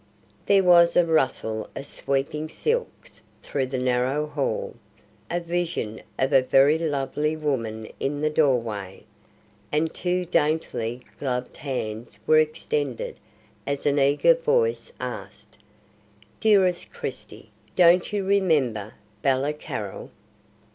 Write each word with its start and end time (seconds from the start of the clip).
There 0.47 0.63
was 0.63 0.95
a 0.95 1.05
rustle 1.05 1.69
of 1.75 1.85
sweeping 1.85 2.49
silks 2.49 3.21
through 3.43 3.67
the 3.67 3.77
narrow 3.77 4.25
hall, 4.25 4.73
a 5.29 5.39
vision 5.39 6.01
of 6.17 6.33
a 6.33 6.41
very 6.41 6.79
lovely 6.79 7.35
woman 7.35 7.87
in 7.99 8.19
the 8.21 8.31
door 8.31 8.59
way, 8.59 9.03
and 9.71 9.93
two 9.93 10.25
daintily 10.25 11.01
gloved 11.19 11.57
hands 11.57 12.17
were 12.25 12.39
extended 12.39 13.19
as 13.67 13.85
an 13.85 13.99
eager 13.99 14.33
voice 14.33 14.91
asked: 14.99 15.59
"Dearest 16.39 16.89
Christie, 16.91 17.51
don't 17.75 18.11
you 18.11 18.23
remember 18.25 18.95
Bella 19.21 19.53
Carrol?" 19.53 20.09